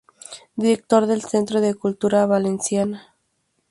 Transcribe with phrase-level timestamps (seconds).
[0.55, 3.13] Director del Centro de Cultura Valenciana.